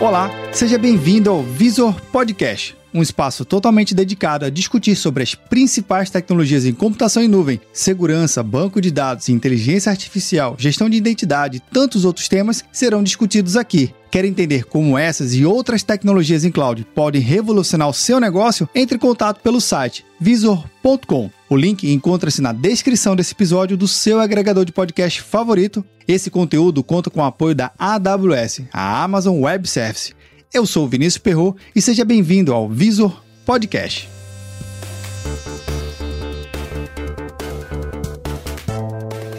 Olá, 0.00 0.30
seja 0.52 0.78
bem-vindo 0.78 1.28
ao 1.28 1.42
Visor 1.42 2.00
Podcast, 2.12 2.76
um 2.92 3.02
espaço 3.02 3.44
totalmente 3.44 3.94
dedicado 3.94 4.44
a 4.44 4.50
discutir 4.50 4.96
sobre 4.96 5.22
as 5.22 5.34
principais 5.34 6.10
tecnologias 6.10 6.64
em 6.64 6.72
computação 6.72 7.22
em 7.22 7.28
nuvem, 7.28 7.60
segurança, 7.72 8.42
banco 8.42 8.80
de 8.80 8.90
dados, 8.90 9.28
inteligência 9.28 9.90
artificial, 9.90 10.56
gestão 10.58 10.88
de 10.88 10.96
identidade 10.96 11.58
e 11.58 11.60
tantos 11.72 12.04
outros 12.04 12.28
temas 12.28 12.64
serão 12.72 13.02
discutidos 13.02 13.56
aqui. 13.56 13.92
Quer 14.10 14.24
entender 14.24 14.64
como 14.64 14.96
essas 14.96 15.34
e 15.34 15.44
outras 15.44 15.82
tecnologias 15.82 16.44
em 16.44 16.50
cloud 16.50 16.86
podem 16.94 17.20
revolucionar 17.20 17.88
o 17.88 17.92
seu 17.92 18.18
negócio? 18.18 18.68
Entre 18.74 18.96
em 18.96 18.98
contato 18.98 19.40
pelo 19.40 19.60
site 19.60 20.04
visor.com. 20.18 21.30
O 21.48 21.56
link 21.56 21.90
encontra-se 21.90 22.42
na 22.42 22.52
descrição 22.52 23.14
desse 23.14 23.32
episódio 23.32 23.76
do 23.76 23.86
seu 23.86 24.20
agregador 24.20 24.64
de 24.64 24.72
podcast 24.72 25.20
favorito. 25.22 25.84
Esse 26.06 26.30
conteúdo 26.30 26.82
conta 26.82 27.10
com 27.10 27.20
o 27.20 27.24
apoio 27.24 27.54
da 27.54 27.70
AWS, 27.78 28.62
a 28.72 29.02
Amazon 29.02 29.40
Web 29.42 29.68
Service. 29.68 30.14
Eu 30.52 30.64
sou 30.64 30.86
o 30.86 30.88
Vinícius 30.88 31.18
Perro 31.18 31.54
e 31.76 31.82
seja 31.82 32.06
bem-vindo 32.06 32.54
ao 32.54 32.70
Visor 32.70 33.22
Podcast. 33.44 34.08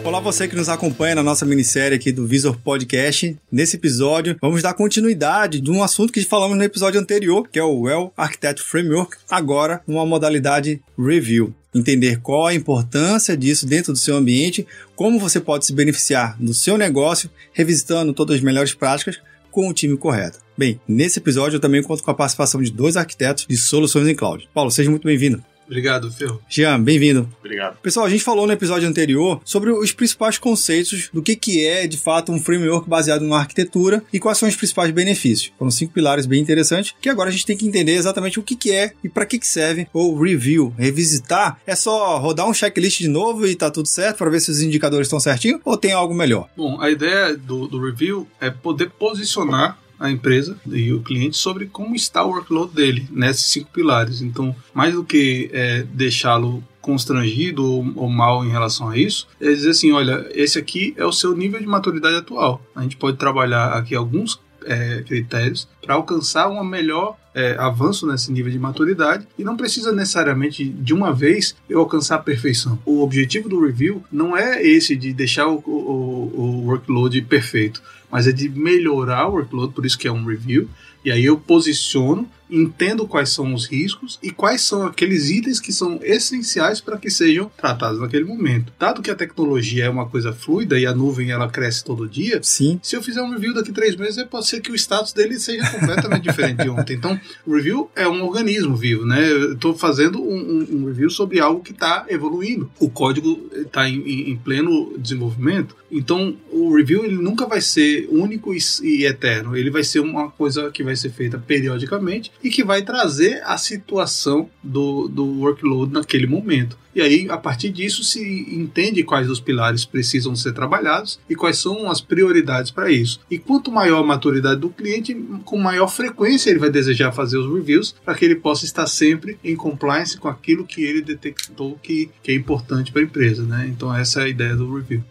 Olá 0.04 0.20
você 0.20 0.46
que 0.46 0.54
nos 0.54 0.68
acompanha 0.68 1.16
na 1.16 1.22
nossa 1.24 1.44
minissérie 1.44 1.96
aqui 1.96 2.12
do 2.12 2.28
Visor 2.28 2.56
Podcast. 2.60 3.36
Nesse 3.50 3.74
episódio, 3.74 4.36
vamos 4.40 4.62
dar 4.62 4.72
continuidade 4.74 5.60
de 5.60 5.68
um 5.68 5.82
assunto 5.82 6.12
que 6.12 6.22
falamos 6.22 6.56
no 6.56 6.62
episódio 6.62 7.00
anterior, 7.00 7.48
que 7.48 7.58
é 7.58 7.62
o 7.62 7.80
Well 7.80 8.12
Architect 8.16 8.62
Framework, 8.62 9.16
agora 9.28 9.82
numa 9.88 10.06
modalidade 10.06 10.80
review. 10.96 11.52
Entender 11.74 12.20
qual 12.20 12.46
a 12.46 12.54
importância 12.54 13.36
disso 13.36 13.66
dentro 13.66 13.92
do 13.92 13.98
seu 13.98 14.14
ambiente, 14.16 14.64
como 14.94 15.18
você 15.18 15.40
pode 15.40 15.66
se 15.66 15.72
beneficiar 15.72 16.36
do 16.38 16.54
seu 16.54 16.78
negócio, 16.78 17.28
revisitando 17.52 18.12
todas 18.12 18.36
as 18.36 18.42
melhores 18.42 18.74
práticas 18.74 19.18
com 19.50 19.68
o 19.68 19.74
time 19.74 19.96
correto. 19.96 20.38
Bem, 20.60 20.78
nesse 20.86 21.18
episódio 21.18 21.56
eu 21.56 21.60
também 21.60 21.82
conto 21.82 22.02
com 22.02 22.10
a 22.10 22.14
participação 22.14 22.60
de 22.60 22.70
dois 22.70 22.94
arquitetos 22.94 23.46
de 23.48 23.56
soluções 23.56 24.06
em 24.06 24.14
cloud. 24.14 24.46
Paulo, 24.52 24.70
seja 24.70 24.90
muito 24.90 25.06
bem-vindo. 25.06 25.42
Obrigado, 25.64 26.12
Ferro. 26.12 26.38
Jean, 26.50 26.82
bem-vindo. 26.82 27.26
Obrigado. 27.38 27.78
Pessoal, 27.78 28.04
a 28.04 28.10
gente 28.10 28.22
falou 28.22 28.46
no 28.46 28.52
episódio 28.52 28.86
anterior 28.86 29.40
sobre 29.42 29.70
os 29.70 29.90
principais 29.92 30.36
conceitos 30.36 31.08
do 31.14 31.22
que, 31.22 31.34
que 31.34 31.64
é, 31.64 31.86
de 31.86 31.96
fato, 31.96 32.30
um 32.30 32.38
framework 32.38 32.86
baseado 32.86 33.22
numa 33.22 33.38
arquitetura 33.38 34.04
e 34.12 34.20
quais 34.20 34.36
são 34.36 34.50
os 34.50 34.54
principais 34.54 34.90
benefícios. 34.90 35.50
Foram 35.58 35.70
cinco 35.70 35.94
pilares 35.94 36.26
bem 36.26 36.42
interessantes, 36.42 36.94
que 37.00 37.08
agora 37.08 37.30
a 37.30 37.32
gente 37.32 37.46
tem 37.46 37.56
que 37.56 37.66
entender 37.66 37.94
exatamente 37.94 38.38
o 38.38 38.42
que, 38.42 38.54
que 38.54 38.70
é 38.70 38.92
e 39.02 39.08
para 39.08 39.24
que, 39.24 39.38
que 39.38 39.46
serve 39.46 39.88
o 39.94 40.22
review. 40.22 40.74
Revisitar 40.76 41.58
é 41.66 41.74
só 41.74 42.18
rodar 42.18 42.46
um 42.46 42.52
checklist 42.52 42.98
de 42.98 43.08
novo 43.08 43.46
e 43.46 43.54
tá 43.54 43.70
tudo 43.70 43.88
certo 43.88 44.18
para 44.18 44.28
ver 44.28 44.40
se 44.40 44.50
os 44.50 44.60
indicadores 44.60 45.06
estão 45.06 45.20
certinho 45.20 45.58
ou 45.64 45.78
tem 45.78 45.92
algo 45.92 46.12
melhor? 46.12 46.50
Bom, 46.54 46.78
a 46.82 46.90
ideia 46.90 47.34
do, 47.34 47.66
do 47.66 47.82
review 47.82 48.28
é 48.38 48.50
poder 48.50 48.90
posicionar 48.90 49.78
a 50.00 50.10
empresa 50.10 50.56
e 50.66 50.92
o 50.92 51.02
cliente 51.02 51.36
sobre 51.36 51.66
como 51.66 51.94
está 51.94 52.24
o 52.24 52.30
workload 52.30 52.74
dele 52.74 53.06
nesses 53.10 53.46
cinco 53.46 53.70
pilares. 53.70 54.22
Então, 54.22 54.56
mais 54.72 54.94
do 54.94 55.04
que 55.04 55.50
é, 55.52 55.82
deixá-lo 55.82 56.64
constrangido 56.80 57.62
ou, 57.62 57.86
ou, 57.94 58.08
mal 58.08 58.42
em 58.42 58.48
relação 58.48 58.88
a 58.88 58.96
isso, 58.96 59.28
é 59.38 59.48
dizer 59.48 59.70
assim, 59.70 59.92
olha, 59.92 60.26
esse 60.32 60.58
aqui 60.58 60.94
é 60.96 61.04
o 61.04 61.12
seu 61.12 61.36
nível 61.36 61.60
de 61.60 61.66
maturidade 61.66 62.16
atual. 62.16 62.62
A 62.74 62.82
gente 62.82 62.96
pode 62.96 63.18
trabalhar 63.18 63.74
aqui 63.74 63.94
alguns 63.94 64.40
é, 64.64 65.02
critérios 65.06 65.68
para 65.82 65.94
alcançar 65.94 66.48
um 66.48 66.64
melhor 66.64 67.16
é, 67.34 67.56
avanço 67.58 68.06
nesse 68.06 68.32
nível 68.32 68.50
de 68.50 68.58
maturidade 68.58 69.26
e 69.38 69.44
não 69.44 69.56
precisa 69.56 69.92
necessariamente 69.92 70.64
de 70.64 70.92
uma 70.92 71.12
vez 71.12 71.54
eu 71.68 71.80
alcançar 71.80 72.16
a 72.16 72.20
perfeição. 72.20 72.78
O 72.84 73.02
objetivo 73.02 73.48
do 73.48 73.64
review 73.64 74.02
não 74.10 74.36
é 74.36 74.62
esse 74.62 74.96
de 74.96 75.12
deixar 75.12 75.46
o, 75.46 75.58
o, 75.58 76.32
o 76.34 76.66
workload 76.66 77.20
perfeito, 77.22 77.82
mas 78.10 78.26
é 78.26 78.32
de 78.32 78.48
melhorar 78.48 79.28
o 79.28 79.34
workload, 79.34 79.72
por 79.72 79.86
isso 79.86 79.98
que 79.98 80.08
é 80.08 80.12
um 80.12 80.24
review. 80.24 80.68
E 81.04 81.10
aí 81.10 81.24
eu 81.24 81.38
posiciono 81.38 82.28
entendo 82.50 83.06
quais 83.06 83.30
são 83.30 83.54
os 83.54 83.66
riscos 83.66 84.18
e 84.22 84.30
quais 84.30 84.62
são 84.62 84.84
aqueles 84.84 85.30
itens 85.30 85.60
que 85.60 85.72
são 85.72 86.00
essenciais 86.02 86.80
para 86.80 86.98
que 86.98 87.10
sejam 87.10 87.50
tratados 87.56 88.00
naquele 88.00 88.24
momento. 88.24 88.72
Dado 88.78 89.02
que 89.02 89.10
a 89.10 89.14
tecnologia 89.14 89.84
é 89.84 89.90
uma 89.90 90.06
coisa 90.06 90.32
fluida 90.32 90.78
e 90.78 90.86
a 90.86 90.94
nuvem 90.94 91.30
ela 91.30 91.48
cresce 91.48 91.84
todo 91.84 92.08
dia, 92.08 92.40
sim. 92.42 92.80
Se 92.82 92.96
eu 92.96 93.02
fizer 93.02 93.22
um 93.22 93.30
review 93.30 93.54
daqui 93.54 93.72
três 93.72 93.96
meses, 93.96 94.22
pode 94.24 94.46
ser 94.46 94.60
que 94.60 94.72
o 94.72 94.74
status 94.74 95.12
dele 95.12 95.38
seja 95.38 95.68
completamente 95.70 96.22
diferente 96.28 96.62
de 96.62 96.68
ontem. 96.68 96.94
Então, 96.94 97.18
o 97.46 97.54
review 97.54 97.90
é 97.94 98.08
um 98.08 98.24
organismo 98.24 98.76
vivo, 98.76 99.06
né? 99.06 99.30
Eu 99.30 99.54
estou 99.54 99.74
fazendo 99.74 100.20
um, 100.20 100.36
um, 100.36 100.76
um, 100.76 100.86
review 100.86 101.10
sobre 101.10 101.40
algo 101.40 101.62
que 101.62 101.72
está 101.72 102.04
evoluindo. 102.08 102.70
O 102.78 102.90
código 102.90 103.48
está 103.54 103.88
em, 103.88 104.30
em, 104.30 104.36
pleno 104.36 104.98
desenvolvimento. 104.98 105.76
Então, 105.90 106.36
o 106.50 106.74
review 106.74 107.04
ele 107.04 107.16
nunca 107.16 107.46
vai 107.46 107.60
ser 107.60 108.08
único 108.10 108.54
e, 108.54 108.58
e 108.82 109.04
eterno. 109.04 109.56
Ele 109.56 109.70
vai 109.70 109.84
ser 109.84 110.00
uma 110.00 110.30
coisa 110.30 110.70
que 110.70 110.82
vai 110.82 110.89
ser 110.96 111.10
feita 111.10 111.38
periodicamente 111.38 112.32
e 112.42 112.50
que 112.50 112.64
vai 112.64 112.82
trazer 112.82 113.42
a 113.44 113.56
situação 113.56 114.48
do, 114.62 115.08
do 115.08 115.24
workload 115.40 115.92
naquele 115.92 116.26
momento. 116.26 116.78
E 116.94 117.00
aí, 117.00 117.28
a 117.30 117.36
partir 117.36 117.70
disso, 117.70 118.02
se 118.02 118.20
entende 118.52 119.04
quais 119.04 119.30
os 119.30 119.40
pilares 119.40 119.84
precisam 119.84 120.34
ser 120.34 120.52
trabalhados 120.52 121.20
e 121.28 121.36
quais 121.36 121.56
são 121.58 121.88
as 121.88 122.00
prioridades 122.00 122.70
para 122.70 122.90
isso. 122.90 123.20
E 123.30 123.38
quanto 123.38 123.70
maior 123.70 124.00
a 124.00 124.06
maturidade 124.06 124.60
do 124.60 124.70
cliente, 124.70 125.14
com 125.44 125.56
maior 125.56 125.86
frequência 125.86 126.50
ele 126.50 126.58
vai 126.58 126.70
desejar 126.70 127.12
fazer 127.12 127.38
os 127.38 127.52
reviews 127.52 127.94
para 128.04 128.14
que 128.14 128.24
ele 128.24 128.34
possa 128.34 128.64
estar 128.64 128.86
sempre 128.86 129.38
em 129.44 129.54
compliance 129.54 130.18
com 130.18 130.28
aquilo 130.28 130.66
que 130.66 130.82
ele 130.82 131.00
detectou 131.00 131.78
que, 131.80 132.10
que 132.22 132.32
é 132.32 132.34
importante 132.34 132.90
para 132.90 133.02
a 133.02 133.04
empresa. 133.04 133.44
Né? 133.44 133.68
Então, 133.68 133.94
essa 133.94 134.22
é 134.22 134.24
a 134.24 134.28
ideia 134.28 134.56
do 134.56 134.74
review. 134.74 135.02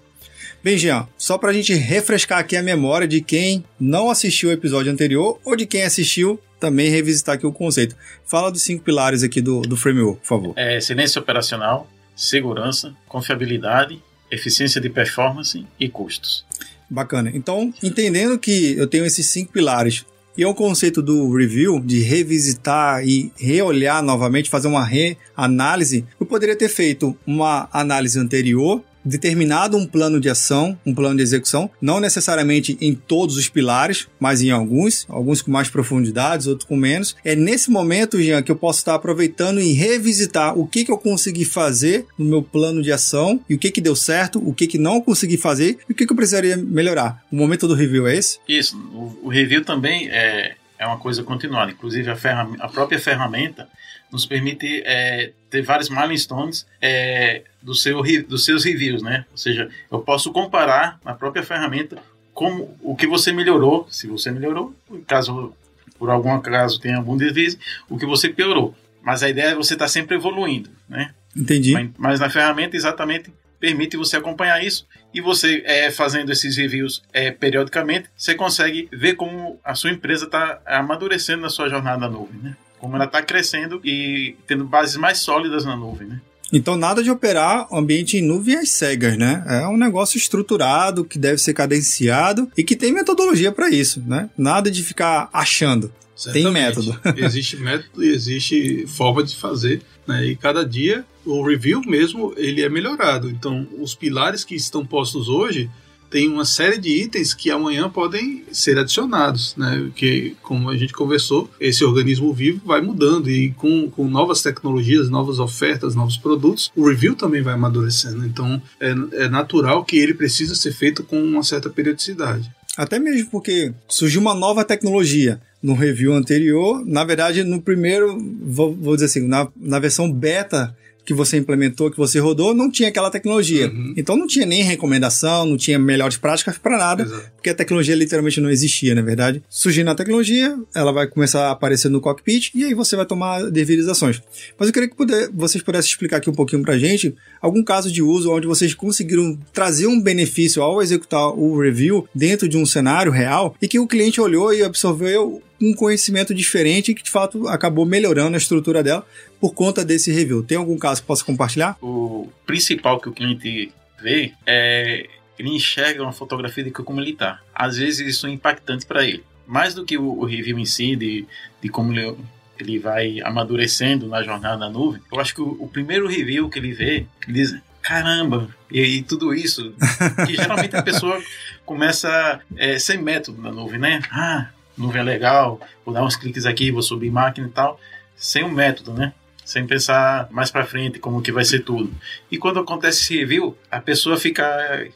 Bem, 0.62 0.78
Jean, 0.78 1.08
só 1.18 1.38
para 1.38 1.52
a 1.52 1.54
gente 1.54 1.74
refrescar 1.74 2.40
aqui 2.40 2.58
a 2.58 2.62
memória 2.62 3.08
de 3.08 3.22
quem 3.22 3.64
não 3.80 4.10
assistiu 4.10 4.50
o 4.50 4.52
episódio 4.52 4.92
anterior 4.92 5.40
ou 5.46 5.56
de 5.56 5.66
quem 5.66 5.84
assistiu, 5.84 6.38
também 6.60 6.90
revisitar 6.90 7.36
aqui 7.36 7.48
o 7.48 7.54
conceito. 7.54 7.96
Fala 8.26 8.52
dos 8.52 8.62
cinco 8.62 8.84
pilares 8.84 9.24
aqui 9.24 9.42
do, 9.42 9.62
do 9.62 9.78
framework, 9.78 10.20
por 10.20 10.28
favor. 10.28 10.54
É 10.58 10.78
excelência 10.78 11.22
operacional, 11.22 11.90
segurança, 12.14 12.94
confiabilidade, 13.08 14.04
eficiência 14.30 14.82
de 14.82 14.90
performance 14.90 15.66
e 15.80 15.88
custos. 15.88 16.46
Bacana. 16.90 17.32
Então, 17.34 17.74
entendendo 17.82 18.38
que 18.38 18.76
eu 18.78 18.86
tenho 18.86 19.06
esses 19.06 19.28
cinco 19.28 19.54
pilares, 19.54 20.06
e 20.38 20.44
é 20.44 20.48
o 20.48 20.54
conceito 20.54 21.02
do 21.02 21.34
review, 21.36 21.80
de 21.80 22.02
revisitar 22.02 23.08
e 23.08 23.32
reolhar 23.38 24.04
novamente, 24.04 24.50
fazer 24.50 24.68
uma 24.68 24.86
reanálise, 24.86 26.06
eu 26.20 26.26
poderia 26.26 26.56
ter 26.56 26.70
feito 26.70 27.18
uma 27.26 27.70
análise 27.72 28.20
anterior 28.20 28.84
determinado 29.04 29.78
um 29.78 29.86
plano 29.86 30.20
de 30.20 30.30
ação, 30.30 30.78
um 30.86 30.94
plano 30.94 31.18
de 31.18 31.24
execução, 31.24 31.70
não 31.82 32.00
necessariamente 32.00 32.78
em 32.82 32.94
todos 32.94 33.38
os 33.38 33.50
pilares, 33.50 34.08
mas 34.20 34.42
em 34.42 34.52
alguns, 34.52 35.06
alguns 35.10 35.42
com 35.42 35.52
mais 35.52 35.70
profundidades, 35.70 36.48
outros 36.48 36.68
com 36.68 36.76
menos. 36.76 37.16
É 37.24 37.36
nesse 37.36 37.72
momento, 37.72 38.22
Jean, 38.22 38.42
que 38.42 38.52
eu 38.52 38.56
posso 38.56 38.80
estar 38.80 38.96
aproveitando 38.96 39.60
e 39.60 39.74
revisitar 39.74 40.58
o 40.58 40.68
que, 40.68 40.86
que 40.86 40.92
eu 40.92 40.98
consegui 40.98 41.46
fazer 41.46 42.06
no 42.18 42.26
meu 42.26 42.44
plano 42.44 42.82
de 42.82 42.92
ação 42.92 43.40
e 43.50 43.56
o 43.56 43.58
que, 43.58 43.72
que 43.72 43.82
deu 43.82 43.96
certo, 43.96 44.42
o 44.46 44.54
que, 44.54 44.68
que 44.68 44.78
não 44.78 45.02
consegui 45.02 45.38
fazer 45.38 45.78
e 45.88 45.94
o 45.94 45.96
que, 45.96 46.06
que 46.06 46.12
eu 46.12 46.16
precisaria 46.16 46.58
melhorar. 46.58 47.24
O 47.32 47.36
momento 47.36 47.68
do 47.68 47.74
review 47.74 48.08
é 48.08 48.16
esse? 48.16 48.40
Isso. 48.48 48.78
O, 48.94 49.28
o 49.28 49.30
review 49.30 49.64
também 49.64 50.10
é, 50.10 50.56
é 50.80 50.88
uma 50.88 50.98
coisa 50.98 51.22
continuada. 51.22 51.72
Inclusive, 51.72 52.10
a, 52.10 52.18
a 52.62 52.70
própria 52.70 52.98
ferramenta 52.98 53.68
nos 54.12 54.26
permite 54.26 54.82
é, 54.86 55.34
ter 55.50 55.62
vários 55.62 55.90
milestones 55.90 56.66
é, 56.82 57.44
do 57.62 57.76
seu, 57.76 58.02
dos 58.28 58.46
seus 58.46 58.64
reviews, 58.64 59.04
né? 59.04 59.26
Ou 59.32 59.38
seja, 59.38 59.70
eu 59.92 60.00
posso 60.00 60.32
comparar 60.32 61.00
na 61.04 61.14
própria 61.14 61.44
ferramenta 61.44 62.02
como 62.34 62.78
o 62.82 62.96
que 62.96 63.06
você 63.06 63.34
melhorou, 63.34 63.86
se 63.92 64.08
você 64.08 64.32
melhorou, 64.32 64.74
caso 65.06 65.54
por 66.00 66.10
algum 66.10 66.34
acaso 66.34 66.80
tenha 66.80 66.96
algum 66.96 67.18
deslize, 67.18 67.60
o 67.90 67.98
que 67.98 68.06
você 68.06 68.30
piorou. 68.30 68.74
Mas 69.02 69.22
a 69.22 69.30
ideia 69.30 69.50
é 69.50 69.56
você 69.56 69.74
estar 69.74 69.86
tá 69.86 69.90
sempre 69.90 70.16
evoluindo, 70.16 70.70
né? 70.88 71.12
Entendi. 71.36 71.74
Mas, 71.74 71.90
mas, 71.98 72.20
na 72.20 72.30
ferramenta 72.30 72.76
exatamente 72.76 73.32
permite 73.60 73.98
você 73.98 74.18
acompanhar 74.18 74.64
isso 74.64 74.88
e 75.14 75.22
você 75.22 75.64
é, 75.66 75.92
fazendo 75.92 76.32
esses 76.32 76.56
reviews 76.58 77.02
é, 77.12 77.32
periodicamente, 77.32 78.10
você 78.16 78.36
consegue 78.36 78.88
ver 78.92 79.16
como 79.16 79.60
a 79.64 79.76
sua 79.76 79.92
empresa 79.92 80.26
está 80.26 80.62
amadurecendo 80.66 81.42
na 81.42 81.50
sua 81.50 81.70
jornada 81.70 82.00
na 82.00 82.10
nuvem, 82.10 82.40
né? 82.42 82.56
como 82.80 82.96
ela 82.96 83.06
está 83.06 83.22
crescendo 83.22 83.80
e 83.84 84.36
tendo 84.48 84.64
bases 84.64 84.96
mais 84.96 85.20
sólidas 85.20 85.66
na 85.66 85.76
nuvem, 85.76 86.08
né? 86.08 86.22
Então, 86.52 86.76
nada 86.76 87.04
de 87.04 87.12
operar 87.12 87.68
ambiente 87.72 88.18
em 88.18 88.24
nuvem 88.24 88.56
às 88.56 88.72
cegas, 88.72 89.16
né? 89.16 89.44
É 89.48 89.68
um 89.68 89.78
negócio 89.78 90.18
estruturado 90.18 91.06
que 91.06 91.20
deve 91.20 91.38
ser 91.38 91.54
cadenciado 91.54 92.50
e 92.58 92.64
que 92.64 92.76
tem 92.76 92.92
metodologia 92.92 93.52
para 93.52 93.70
isso, 93.70 94.02
né? 94.08 94.32
Nada 94.36 94.72
de 94.72 94.82
ficar 94.82 95.30
achando. 95.32 95.94
Certamente. 96.20 96.44
Tem 96.44 96.52
método. 96.52 97.00
existe 97.16 97.56
método 97.56 98.04
e 98.04 98.10
existe 98.10 98.86
forma 98.88 99.24
de 99.24 99.38
fazer, 99.38 99.82
né? 100.06 100.26
E 100.26 100.36
cada 100.36 100.66
dia 100.66 101.06
o 101.26 101.42
review 101.42 101.82
mesmo 101.82 102.34
ele 102.36 102.62
é 102.62 102.68
melhorado. 102.68 103.30
Então, 103.30 103.66
os 103.80 103.96
pilares 103.96 104.44
que 104.44 104.54
estão 104.54 104.86
postos 104.86 105.30
hoje 105.30 105.70
tem 106.10 106.28
uma 106.28 106.44
série 106.44 106.78
de 106.78 106.90
itens 106.90 107.34
que 107.34 107.52
amanhã 107.52 107.90
podem 107.90 108.44
ser 108.52 108.78
adicionados, 108.78 109.56
né? 109.56 109.80
Porque, 109.86 110.36
como 110.42 110.70
a 110.70 110.76
gente 110.76 110.92
conversou, 110.92 111.50
esse 111.58 111.86
organismo 111.86 112.34
vivo 112.34 112.60
vai 112.66 112.82
mudando 112.82 113.30
e 113.30 113.52
com, 113.52 113.90
com 113.90 114.10
novas 114.10 114.42
tecnologias, 114.42 115.10
novas 115.10 115.40
ofertas, 115.40 115.96
novos 115.96 116.18
produtos, 116.18 116.70
o 116.76 116.86
review 116.86 117.16
também 117.16 117.42
vai 117.42 117.54
amadurecendo. 117.54 118.26
Então, 118.26 118.62
é, 118.82 118.90
é 119.24 119.30
natural 119.30 119.86
que 119.86 119.98
ele 119.98 120.14
precisa 120.14 120.54
ser 120.54 120.74
feito 120.74 121.02
com 121.02 121.22
uma 121.22 121.44
certa 121.44 121.70
periodicidade. 121.70 122.52
Até 122.76 123.00
mesmo 123.00 123.30
porque 123.30 123.74
surgiu 123.88 124.20
uma 124.22 124.34
nova 124.34 124.66
tecnologia 124.66 125.40
no 125.62 125.74
review 125.74 126.14
anterior. 126.14 126.84
Na 126.86 127.04
verdade, 127.04 127.44
no 127.44 127.62
primeiro, 127.62 128.18
vou, 128.42 128.76
vou 128.76 128.96
dizer 128.96 129.08
assim, 129.08 129.28
na, 129.28 129.48
na 129.56 129.80
versão 129.80 130.12
beta 130.12 130.76
que 131.10 131.14
você 131.16 131.38
implementou, 131.38 131.90
que 131.90 131.98
você 131.98 132.20
rodou, 132.20 132.54
não 132.54 132.70
tinha 132.70 132.88
aquela 132.88 133.10
tecnologia. 133.10 133.68
Uhum. 133.68 133.96
Então 133.98 134.16
não 134.16 134.28
tinha 134.28 134.46
nem 134.46 134.62
recomendação, 134.62 135.44
não 135.44 135.58
tinha 135.58 135.80
melhores 135.80 136.18
práticas 136.18 136.60
para 136.60 136.78
nada, 136.78 137.02
Exato. 137.02 137.32
porque 137.36 137.50
a 137.50 137.56
tecnologia 137.56 137.96
literalmente 137.96 138.40
não 138.40 138.48
existia, 138.48 138.94
na 138.94 139.02
verdade. 139.02 139.42
Surgindo 139.50 139.90
a 139.90 139.96
tecnologia, 139.96 140.56
ela 140.76 140.92
vai 140.92 141.08
começar 141.08 141.48
a 141.48 141.52
aparecer 141.52 141.90
no 141.90 142.00
cockpit 142.00 142.52
e 142.54 142.64
aí 142.64 142.76
você 142.76 142.96
vai 142.96 143.08
tomar 143.08 143.50
devidas 143.50 143.88
ações. 143.88 144.22
Mas 144.56 144.68
eu 144.68 144.74
queria 144.74 144.88
que 144.88 144.96
puder, 144.96 145.30
vocês 145.34 145.64
pudessem 145.64 145.90
explicar 145.90 146.18
aqui 146.18 146.30
um 146.30 146.36
pouquinho 146.36 146.62
pra 146.62 146.78
gente 146.78 147.16
algum 147.42 147.64
caso 147.64 147.92
de 147.92 148.04
uso 148.04 148.32
onde 148.32 148.46
vocês 148.46 148.76
conseguiram 148.76 149.36
trazer 149.52 149.88
um 149.88 150.00
benefício 150.00 150.62
ao 150.62 150.80
executar 150.80 151.30
o 151.30 151.60
review 151.60 152.08
dentro 152.14 152.48
de 152.48 152.56
um 152.56 152.68
cenário 152.68 153.12
real 153.12 153.56
e 153.60 153.68
que 153.68 153.80
o 153.80 153.88
cliente 153.88 154.22
olhou 154.22 154.54
e 154.54 154.62
absorveu 154.62 155.42
um 155.62 155.74
conhecimento 155.74 156.34
diferente 156.34 156.94
que 156.94 157.04
de 157.04 157.12
fato 157.12 157.48
acabou 157.48 157.86
melhorando 157.86 158.36
a 158.36 158.38
estrutura 158.38 158.82
dela 158.82 159.06
por 159.40 159.54
conta 159.54 159.84
desse 159.84 160.12
review. 160.12 160.44
Tem 160.44 160.58
algum 160.58 160.78
caso 160.78 161.02
que 161.02 161.08
possa 161.08 161.24
compartilhar? 161.24 161.78
O 161.82 162.30
principal 162.46 163.00
que 163.00 163.10
o 163.10 163.12
cliente 163.12 163.72
vê 164.02 164.34
é 164.46 165.08
ele 165.40 165.56
enxerga 165.56 166.04
uma 166.04 166.12
fotografia 166.12 166.64
de 166.64 166.70
como 166.70 167.00
ele 167.00 167.12
está. 167.12 167.40
Às 167.56 167.78
vezes 167.78 168.06
isso 168.06 168.28
é 168.28 168.30
impactante 168.30 168.86
para 168.86 169.06
ele. 169.06 169.24
Mais 169.48 169.74
do 169.74 169.86
que 169.86 169.98
o, 169.98 170.20
o, 170.20 170.26
review 170.26 170.60
em 170.60 170.66
si, 170.66 170.98
de, 170.98 171.26
de 171.62 171.70
como 171.70 171.94
ele, 171.94 172.16
ele 172.60 172.78
vai 172.78 173.22
amadurecendo 173.22 174.06
na 174.08 174.22
jornada 174.22 174.58
na 174.58 174.70
nuvem, 174.70 175.02
eu 175.12 175.20
acho 175.20 175.34
que 175.34 175.42
o, 175.42 175.56
o 175.60 175.68
primeiro 175.68 176.08
review 176.08 176.50
que 176.50 176.60
ele 176.60 176.74
vê, 176.74 177.06
ele 177.26 177.34
diz, 177.34 177.58
caramba, 177.82 178.50
e, 178.70 178.82
e 178.82 179.02
tudo 179.02 179.34
isso, 179.34 179.74
que 180.28 180.36
geralmente 180.36 180.76
a 180.76 180.84
pessoa 180.84 181.24
começa 181.66 182.42
é, 182.58 182.78
sem 182.78 182.98
método 182.98 183.42
na 183.42 183.52
nuvem, 183.52 183.80
né? 183.80 184.02
Ah, 184.12 184.50
nuvem 184.80 185.02
é 185.02 185.04
legal, 185.04 185.60
vou 185.86 185.94
dar 185.94 186.04
uns 186.04 186.16
cliques 186.16 186.46
aqui, 186.46 186.72
vou 186.72 186.82
subir 186.82 187.12
máquina 187.12 187.48
e 187.48 187.52
tal, 187.52 187.80
sem 188.16 188.44
um 188.44 188.52
método, 188.52 188.94
né? 188.94 189.14
Sem 189.44 189.66
pensar 189.66 190.28
mais 190.32 190.50
para 190.52 190.66
frente 190.66 191.00
como 191.00 191.22
que 191.22 191.32
vai 191.32 191.44
ser 191.44 191.60
tudo. 191.60 191.92
E 192.32 192.38
quando 192.38 192.60
acontece 192.60 193.02
esse 193.02 193.18
review, 193.18 193.58
a 193.70 193.80
pessoa 193.80 194.18
fica 194.18 194.88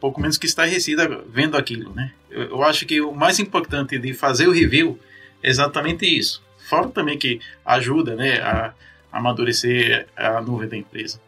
pouco 0.00 0.20
menos 0.20 0.38
que 0.38 0.46
estarrecida 0.46 1.22
vendo 1.28 1.56
aquilo, 1.56 1.94
né? 1.94 2.12
Eu, 2.30 2.42
eu 2.42 2.62
acho 2.62 2.86
que 2.86 3.00
o 3.00 3.12
mais 3.12 3.38
importante 3.38 3.98
de 3.98 4.14
fazer 4.14 4.48
o 4.48 4.52
review 4.52 4.98
é 5.42 5.50
exatamente 5.50 6.06
isso. 6.06 6.42
Fora 6.68 6.88
também 6.88 7.18
que 7.18 7.40
ajuda, 7.64 8.14
né, 8.14 8.40
a, 8.40 8.72
a 9.12 9.18
amadurecer 9.18 10.06
a 10.16 10.40
nuvem 10.40 10.68
da 10.68 10.76
empresa. 10.76 11.20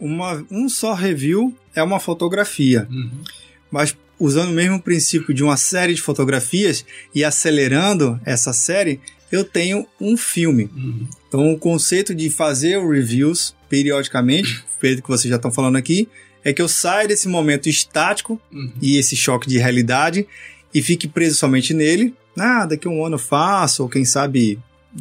Uma, 0.00 0.44
um 0.50 0.68
só 0.68 0.94
review 0.94 1.56
é 1.74 1.82
uma 1.82 2.00
fotografia. 2.00 2.86
Uhum. 2.90 3.22
Mas 3.70 3.96
usando 4.18 4.50
o 4.50 4.54
mesmo 4.54 4.80
princípio 4.80 5.32
de 5.32 5.42
uma 5.42 5.56
série 5.56 5.94
de 5.94 6.02
fotografias 6.02 6.84
e 7.14 7.24
acelerando 7.24 8.20
essa 8.24 8.52
série, 8.52 9.00
eu 9.30 9.44
tenho 9.44 9.86
um 10.00 10.16
filme. 10.16 10.70
Uhum. 10.74 11.06
Então, 11.28 11.52
o 11.52 11.58
conceito 11.58 12.14
de 12.14 12.30
fazer 12.30 12.80
reviews 12.80 13.54
periodicamente, 13.68 14.64
feito 14.80 15.02
que 15.02 15.08
vocês 15.08 15.30
já 15.30 15.36
estão 15.36 15.52
falando 15.52 15.76
aqui, 15.76 16.08
é 16.44 16.52
que 16.52 16.62
eu 16.62 16.68
saia 16.68 17.06
desse 17.06 17.28
momento 17.28 17.68
estático 17.68 18.40
uhum. 18.50 18.72
e 18.80 18.96
esse 18.96 19.14
choque 19.14 19.48
de 19.48 19.58
realidade 19.58 20.26
e 20.72 20.82
fique 20.82 21.06
preso 21.06 21.36
somente 21.36 21.74
nele. 21.74 22.14
Ah, 22.36 22.64
daqui 22.64 22.86
a 22.86 22.90
um 22.90 23.04
ano 23.04 23.16
eu 23.16 23.20
faço, 23.20 23.82
ou 23.82 23.88
quem 23.88 24.04
sabe 24.04 24.58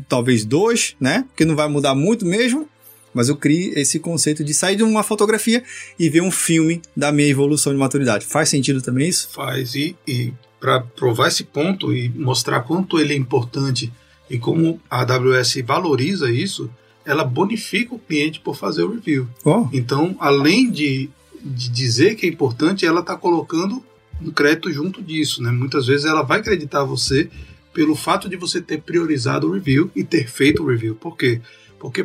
talvez 0.10 0.44
dois, 0.44 0.96
né? 1.00 1.26
Porque 1.30 1.46
não 1.46 1.56
vai 1.56 1.68
mudar 1.68 1.96
muito 1.96 2.26
mesmo 2.26 2.68
mas 3.14 3.30
eu 3.30 3.36
criei 3.36 3.74
esse 3.76 4.00
conceito 4.00 4.44
de 4.44 4.54
sair 4.54 4.76
de 4.76 4.84
uma 4.84 5.04
fotografia 5.04 5.64
e 5.98 6.10
ver 6.10 6.22
um 6.22 6.32
filme 6.32 6.82
da 6.96 7.12
minha 7.12 7.28
evolução 7.28 7.74
de 7.74 7.80
maturidade. 7.80 8.26
Faz 8.26 8.50
sentido 8.50 8.82
também 8.82 9.08
isso? 9.08 9.30
Faz, 9.32 9.76
e, 9.76 9.96
e 10.08 10.34
para 10.60 10.82
provar 10.82 11.28
esse 11.28 11.44
ponto 11.44 11.94
e 11.94 12.10
mostrar 12.10 12.62
quanto 12.62 13.00
ele 13.00 13.14
é 13.14 13.18
importante 13.18 13.92
e 14.30 14.38
como 14.38 14.80
a 14.90 15.02
AWS 15.02 15.62
valoriza 15.66 16.30
isso, 16.30 16.70
ela 17.06 17.24
bonifica 17.24 17.96
o 17.96 18.00
cliente 18.00 18.40
por 18.40 18.56
fazer 18.56 18.84
o 18.84 18.94
review. 18.94 19.28
Oh. 19.44 19.68
Então, 19.72 20.16
além 20.20 20.70
de, 20.70 21.10
de 21.42 21.70
dizer 21.70 22.16
que 22.16 22.26
é 22.26 22.30
importante, 22.30 22.86
ela 22.86 23.00
está 23.00 23.16
colocando 23.16 23.82
um 24.22 24.32
crédito 24.32 24.72
junto 24.72 25.02
disso. 25.02 25.42
Né? 25.42 25.50
Muitas 25.52 25.88
vezes 25.88 26.06
ela 26.06 26.24
vai 26.24 26.40
acreditar 26.40 26.84
você 26.84 27.30
pelo 27.74 27.96
fato 27.96 28.28
de 28.28 28.36
você 28.36 28.60
ter 28.60 28.82
priorizado 28.82 29.48
o 29.48 29.54
review 29.54 29.90
e 29.96 30.04
ter 30.04 30.28
feito 30.28 30.64
o 30.64 30.68
review. 30.68 30.96
Por 30.96 31.16
quê? 31.16 31.40
Porque 31.40 31.58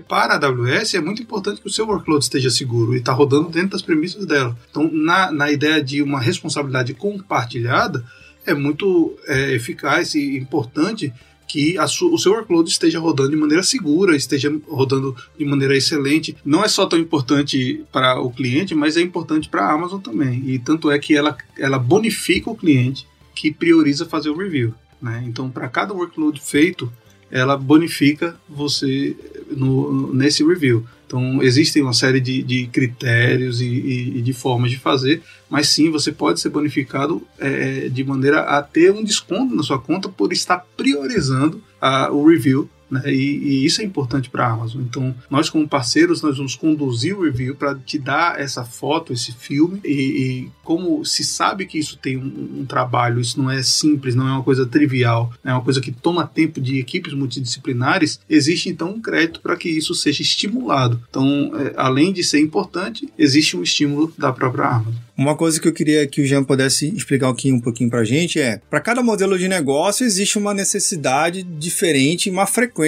para 0.09 0.35
a 0.35 0.47
AWS 0.47 0.95
é 0.95 1.01
muito 1.01 1.23
importante 1.23 1.61
que 1.61 1.67
o 1.67 1.71
seu 1.71 1.87
workload 1.87 2.25
esteja 2.25 2.51
seguro 2.51 2.95
e 2.95 2.99
está 2.99 3.13
rodando 3.13 3.49
dentro 3.49 3.71
das 3.71 3.83
premissas 3.83 4.27
dela. 4.27 4.57
Então, 4.71 4.91
na, 4.93 5.33
na 5.33 5.51
ideia 5.51 5.83
de 5.83 6.03
uma 6.03 6.21
responsabilidade 6.21 6.95
compartilhada, 6.95 8.05
é 8.47 8.55
muito 8.55 9.17
é, 9.27 9.55
eficaz 9.55 10.15
e 10.15 10.37
importante 10.37 11.13
que 11.47 11.77
o 11.79 12.19
seu 12.19 12.33
workload 12.33 12.71
esteja 12.71 12.99
rodando 12.99 13.31
de 13.31 13.37
maneira 13.37 13.63
segura, 13.63 14.17
esteja 14.17 14.51
rodando 14.67 15.15
de 15.39 15.45
maneira 15.45 15.77
excelente. 15.77 16.35
Não 16.45 16.65
é 16.65 16.69
só 16.69 16.87
tão 16.87 16.99
importante 16.99 17.85
para 17.93 18.19
o 18.21 18.31
cliente, 18.31 18.75
mas 18.75 18.97
é 18.97 19.03
importante 19.03 19.51
para 19.51 19.67
a 19.67 19.73
Amazon 19.73 20.01
também. 20.01 20.43
E 20.47 20.59
tanto 20.59 20.91
é 20.91 20.99
que 20.99 21.15
ela, 21.15 21.37
ela 21.59 21.79
bonifica 21.79 22.51
o 22.51 22.57
cliente 22.57 23.07
que 23.35 23.53
prioriza 23.53 24.07
fazer 24.07 24.31
o 24.31 24.37
review. 24.37 24.75
Né? 25.01 25.25
Então, 25.27 25.51
para 25.51 25.69
cada 25.69 25.93
workload 25.93 26.41
feito, 26.41 26.91
ela 27.33 27.57
bonifica 27.57 28.37
você 28.49 29.17
no, 29.51 30.13
nesse 30.13 30.45
review. 30.45 30.85
Então, 31.07 31.43
existem 31.43 31.83
uma 31.83 31.93
série 31.93 32.21
de, 32.21 32.43
de 32.43 32.67
critérios 32.69 33.61
e, 33.61 33.67
e, 33.67 34.19
e, 34.19 34.23
de 34.23 34.33
formas 34.33 34.71
de 34.71 34.79
fazer, 34.79 35.23
mas 35.49 35.69
sim, 35.69 35.91
você 35.91 36.11
pode 36.11 36.41
ser 36.41 36.49
bonificado 36.49 37.23
é, 37.39 37.89
de 37.89 38.03
maneira 38.05 38.41
a 38.41 38.63
ter 38.63 38.91
um 38.93 39.05
desconto 39.05 39.55
na 39.55 39.63
sua 39.63 39.79
conta 39.79 40.09
por 40.09 40.33
estar 40.33 40.65
priorizando 40.77 41.63
a, 41.81 42.11
o 42.11 42.27
review 42.27 42.69
né? 42.93 43.03
E, 43.07 43.39
e, 43.39 43.65
isso 43.65 43.81
é 43.81 43.85
importante 43.85 44.29
para 44.29 44.47
a 44.47 44.51
Amazon. 44.51 44.83
Então, 44.83 45.15
nós 45.31 45.49
como 45.49 45.67
parceiros, 45.67 46.21
nós 46.21 46.37
vamos 46.37 46.55
conduzir 46.55 47.17
o 47.17 47.23
review 47.23 47.57
para 47.57 47.75
te 47.75 47.99
dar 47.99 48.39
essa 48.39 48.65
foto, 48.65 49.15
esse 49.15 49.33
filme. 49.33 49.81
E, 49.83 49.91
e, 49.91 50.49
como 50.63 51.03
se 51.05 51.25
sabe 51.25 51.65
que 51.65 51.79
isso 51.79 51.97
tem 51.97 52.19
um, 52.19 52.61
um, 52.61 52.67
trabalho, 52.67 53.19
isso 53.19 53.41
não 53.41 53.51
é 53.51 53.63
simples, 53.63 54.15
não 54.15 54.29
é 54.29 54.33
uma 54.33 54.43
coisa 54.43 54.67
trivial, 54.67 55.33
é 55.43 55.51
uma 55.53 55.63
coisa 55.63 55.81
que 55.81 55.91
toma 55.91 56.27
tempo 56.27 56.61
de 56.61 56.79
equipes 56.79 57.15
multidisciplinares, 57.15 58.21
existe 58.29 58.69
então 58.69 58.91
um 58.91 59.01
crédito 59.01 59.41
para 59.41 59.57
que 59.57 59.71
isso 59.71 59.95
seja 59.95 60.21
estimulado. 60.21 61.01
Então, 61.09 61.53
é, 61.57 61.73
além 61.77 62.13
de 62.13 62.23
ser 62.23 62.41
importante, 62.41 63.09
existe 63.19 63.57
um 63.57 63.63
estímulo 63.63 64.13
da 64.19 64.33
própria 64.33 64.67
Amazon. 64.67 64.95
Uma 65.17 65.37
coisa 65.37 65.61
que 65.61 65.69
eu 65.69 65.73
queria 65.73 66.07
que 66.07 66.23
o 66.23 66.27
Jean 66.27 66.43
pudesse 66.43 66.89
explicar 66.89 67.29
aqui 67.29 67.53
um 67.53 67.61
pouquinho 67.61 67.91
para 67.91 68.01
a 68.01 68.05
gente 68.05 68.41
é: 68.41 68.61
para 68.71 68.81
cada 68.81 69.03
modelo 69.03 69.39
de 69.39 69.47
negócio 69.47 70.05
existe 70.05 70.39
uma 70.39 70.55
necessidade 70.55 71.43
diferente, 71.43 72.31
uma 72.31 72.47
frequência 72.47 72.82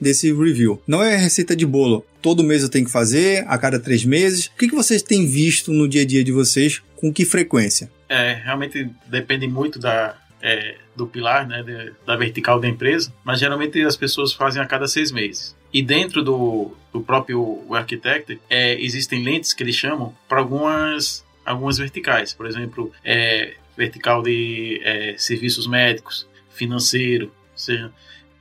desse 0.00 0.32
review. 0.32 0.80
Não 0.86 1.02
é 1.02 1.16
receita 1.16 1.54
de 1.54 1.66
bolo. 1.66 2.04
Todo 2.22 2.44
mês 2.44 2.62
eu 2.62 2.68
tenho 2.68 2.84
que 2.84 2.90
fazer, 2.90 3.44
a 3.48 3.56
cada 3.56 3.78
três 3.78 4.04
meses. 4.04 4.46
O 4.46 4.56
que, 4.56 4.68
vocês 4.68 5.02
têm 5.02 5.26
visto 5.26 5.72
no 5.72 5.88
dia 5.88 6.02
a 6.02 6.06
dia 6.06 6.22
de 6.22 6.32
vocês? 6.32 6.82
Com 6.96 7.12
que 7.12 7.24
frequência? 7.24 7.90
É, 8.08 8.34
realmente 8.44 8.90
depende 9.06 9.46
muito 9.46 9.78
da, 9.78 10.16
é, 10.42 10.76
do 10.94 11.06
pilar, 11.06 11.46
né, 11.46 11.62
de, 11.62 11.92
da 12.06 12.16
vertical 12.16 12.60
da 12.60 12.68
empresa, 12.68 13.12
mas 13.24 13.40
geralmente 13.40 13.80
as 13.82 13.96
pessoas 13.96 14.32
fazem 14.32 14.60
a 14.60 14.66
cada 14.66 14.86
seis 14.86 15.10
meses. 15.10 15.56
E 15.72 15.82
dentro 15.82 16.22
do, 16.22 16.76
do 16.92 17.00
próprio 17.00 17.64
Architect, 17.72 18.40
é, 18.50 18.80
existem 18.82 19.22
lentes 19.22 19.52
que 19.52 19.62
eles 19.62 19.76
chamam 19.76 20.14
para 20.28 20.40
algumas 20.40 21.24
algumas 21.44 21.78
verticais, 21.78 22.32
por 22.32 22.46
exemplo, 22.46 22.92
é, 23.04 23.54
vertical 23.76 24.22
de 24.22 24.80
é, 24.84 25.14
serviços 25.16 25.66
médicos, 25.66 26.28
financeiro, 26.50 27.26
ou 27.26 27.58
seja, 27.58 27.90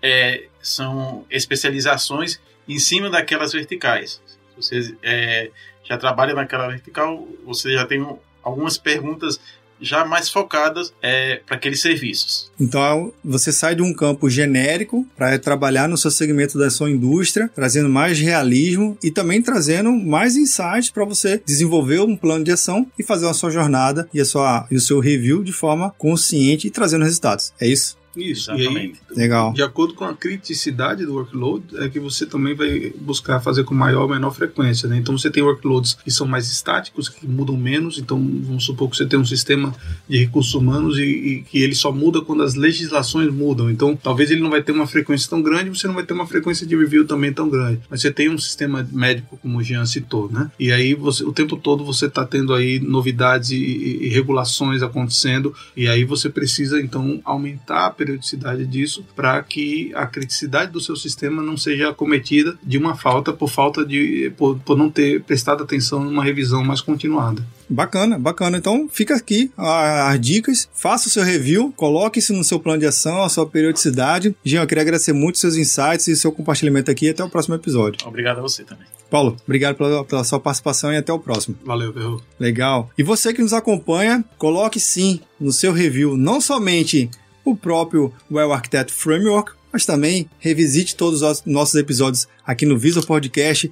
é, 0.02 0.46
são 0.62 1.26
especializações 1.30 2.40
em 2.68 2.80
cima 2.80 3.10
daquelas 3.10 3.54
verticais. 3.54 4.22
Se 4.26 4.38
você 4.56 4.96
é, 5.02 5.52
já 5.84 5.98
trabalha 5.98 6.34
naquela 6.34 6.68
vertical, 6.68 7.28
você 7.46 7.74
já 7.74 7.86
tem 7.86 8.06
algumas 8.44 8.78
perguntas 8.78 9.40
já 9.82 10.06
mais 10.06 10.30
focadas 10.30 10.94
é, 11.02 11.42
para 11.46 11.56
aqueles 11.56 11.82
serviços. 11.82 12.52
Então 12.60 13.14
você 13.24 13.52
sai 13.52 13.76
de 13.76 13.82
um 13.82 13.94
campo 13.94 14.30
genérico 14.30 15.08
para 15.16 15.38
trabalhar 15.40 15.88
no 15.88 15.98
seu 15.98 16.12
segmento 16.12 16.58
da 16.58 16.70
sua 16.70 16.90
indústria, 16.92 17.50
trazendo 17.54 17.90
mais 17.90 18.20
realismo 18.20 18.98
e 19.04 19.10
também 19.10 19.42
trazendo 19.42 19.92
mais 19.92 20.36
insights 20.36 20.90
para 20.90 21.06
você 21.06 21.42
desenvolver 21.46 22.02
um 22.02 22.16
plano 22.16 22.44
de 22.44 22.52
ação 22.52 22.86
e 22.98 23.04
fazer 23.04 23.28
a 23.28 23.34
sua 23.34 23.50
jornada 23.50 24.10
e, 24.14 24.20
a 24.20 24.26
sua, 24.26 24.68
e 24.70 24.76
o 24.76 24.82
seu 24.82 25.00
review 25.00 25.44
de 25.44 25.54
forma 25.54 25.94
consciente 25.98 26.68
e 26.68 26.72
trazendo 26.72 27.06
resultados. 27.06 27.54
É 27.60 27.68
isso? 27.68 27.98
Isso, 28.22 28.52
Exatamente. 28.52 29.00
e 29.10 29.14
aí, 29.14 29.18
Legal. 29.18 29.54
de 29.54 29.62
acordo 29.62 29.94
com 29.94 30.06
a 30.06 30.14
criticidade 30.14 31.06
do 31.06 31.14
workload, 31.14 31.64
é 31.78 31.90
que 31.90 32.00
você 32.00 32.26
também 32.26 32.54
vai 32.54 32.94
buscar 33.00 33.40
fazer 33.40 33.64
com 33.64 33.74
maior 33.74 34.04
ou 34.04 34.10
menor 34.10 34.32
frequência. 34.32 34.88
Né? 34.88 34.98
Então 34.98 35.18
você 35.18 35.30
tem 35.30 35.44
workloads 35.44 35.94
que 35.94 36.12
são 36.12 36.28
mais 36.28 36.52
estáticos, 36.52 37.10
que 37.10 37.28
mudam 37.28 37.58
menos. 37.58 37.98
Então 37.98 38.18
vamos 38.44 38.66
supor 38.66 38.90
que 38.90 38.98
você 38.98 39.06
tem 39.06 39.20
um 39.20 39.26
sistema 39.26 39.74
de 40.08 40.18
recursos 40.18 40.54
humanos 40.54 40.98
e, 40.98 41.04
e 41.04 41.42
que 41.44 41.60
ele 41.60 41.76
só 41.76 41.92
muda 41.92 42.22
quando 42.22 42.44
as 42.44 42.56
legislações 42.56 43.34
mudam. 43.34 43.70
Então 43.70 43.96
talvez 43.96 44.32
ele 44.32 44.42
não 44.42 44.50
vai 44.50 44.62
ter 44.62 44.72
uma 44.72 44.88
frequência 44.88 45.30
tão 45.30 45.42
grande, 45.42 45.70
você 45.70 45.88
não 45.88 45.94
vai 45.94 46.04
ter 46.04 46.14
uma 46.14 46.28
frequência 46.28 46.66
de 46.66 46.76
review 46.76 47.06
também 47.06 47.32
tão 47.32 47.50
grande. 47.50 47.82
Mas 47.90 48.02
você 48.02 48.12
tem 48.12 48.30
um 48.30 48.38
sistema 48.38 48.88
médico, 48.92 49.38
como 49.42 49.58
o 49.58 49.64
Jean 49.64 49.86
citou, 49.86 50.30
né? 50.32 50.52
E 50.60 50.72
aí 50.72 50.94
você, 50.94 51.24
o 51.24 51.32
tempo 51.32 51.56
todo 51.56 51.84
você 51.84 52.06
está 52.06 52.26
tendo 52.26 52.54
aí 52.54 52.80
novidades 52.80 53.52
e, 53.52 53.58
e, 53.58 54.06
e 54.06 54.10
regulações 54.10 54.82
acontecendo. 54.82 55.54
E 55.76 55.88
aí 55.88 56.04
você 56.04 56.30
precisa 56.30 56.80
então 56.82 57.22
aumentar 57.24 57.88
a 57.88 57.92
periodicidade 58.10 58.66
disso 58.66 59.06
para 59.16 59.42
que 59.44 59.92
a 59.94 60.06
criticidade 60.06 60.72
do 60.72 60.82
seu 60.82 60.96
sistema 60.96 61.42
não 61.44 61.56
seja 61.56 61.90
acometida 61.90 62.58
de 62.64 62.78
uma 62.78 62.96
falta 62.96 63.32
por 63.32 63.50
falta 63.50 63.86
de 63.86 64.32
por, 64.38 64.58
por 64.60 64.78
não 64.78 64.90
ter 64.90 65.22
prestado 65.22 65.64
atenção 65.64 66.04
numa 66.04 66.24
revisão 66.24 66.64
mais 66.64 66.82
continuada. 66.82 67.46
Bacana, 67.70 68.18
bacana. 68.18 68.58
Então 68.58 68.90
fica 68.92 69.16
aqui 69.16 69.52
as 69.56 70.20
dicas, 70.20 70.68
faça 70.74 71.08
o 71.08 71.12
seu 71.12 71.24
review, 71.24 71.72
coloque 71.76 72.20
isso 72.20 72.34
no 72.34 72.44
seu 72.44 72.60
plano 72.60 72.80
de 72.80 72.88
ação, 72.88 73.22
a 73.22 73.30
sua 73.30 73.46
periodicidade. 73.46 74.36
Jean, 74.44 74.64
eu 74.64 74.68
queria 74.68 74.82
agradecer 74.82 75.14
muito 75.14 75.38
seus 75.38 75.56
insights 75.56 76.08
e 76.08 76.16
seu 76.16 76.32
compartilhamento 76.32 76.90
aqui. 76.90 77.10
Até 77.10 77.24
o 77.24 77.30
próximo 77.30 77.56
episódio. 77.56 78.08
Obrigado 78.08 78.40
a 78.40 78.42
você 78.42 78.64
também. 78.64 78.86
Paulo, 79.10 79.36
obrigado 79.44 79.76
pela, 79.76 80.04
pela 80.06 80.24
sua 80.24 80.40
participação 80.40 80.94
e 80.94 80.98
até 80.98 81.12
o 81.12 81.20
próximo. 81.20 81.56
Valeu, 81.64 81.92
Verro. 81.92 82.22
Legal. 82.40 82.90
E 82.98 83.04
você 83.04 83.34
que 83.34 83.42
nos 83.42 83.54
acompanha, 83.54 84.24
coloque 84.38 84.80
sim 84.80 85.20
no 85.40 85.52
seu 85.52 85.72
review 85.72 86.16
não 86.16 86.40
somente 86.40 87.10
o 87.52 87.56
próprio 87.56 88.14
Well 88.32 88.54
Architect 88.54 88.94
Framework, 88.94 89.52
mas 89.72 89.86
também 89.86 90.30
revisite 90.40 90.96
todos 90.96 91.22
os 91.22 91.44
nossos 91.46 91.76
episódios 91.76 92.28
aqui 92.46 92.66
no 92.66 92.78
Visual 92.78 93.06
Podcast. 93.06 93.72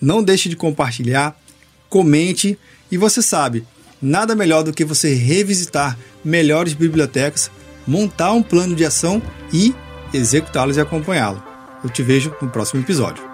Não 0.00 0.22
deixe 0.22 0.48
de 0.48 0.56
compartilhar, 0.56 1.38
comente 1.88 2.58
e 2.90 2.96
você 2.96 3.22
sabe, 3.22 3.64
nada 4.00 4.34
melhor 4.34 4.62
do 4.62 4.72
que 4.72 4.84
você 4.84 5.14
revisitar 5.14 5.98
melhores 6.24 6.74
bibliotecas, 6.74 7.50
montar 7.86 8.32
um 8.32 8.42
plano 8.42 8.74
de 8.74 8.84
ação 8.84 9.22
e 9.52 9.74
executá-los 10.12 10.76
e 10.76 10.80
acompanhá-lo. 10.80 11.42
Eu 11.82 11.90
te 11.90 12.02
vejo 12.02 12.34
no 12.40 12.48
próximo 12.48 12.80
episódio. 12.80 13.29